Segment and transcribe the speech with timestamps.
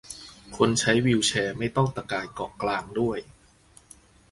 [0.57, 3.19] คนใช้วีลแชร์ไม่ต้องตะกายเกาะกลางด้วย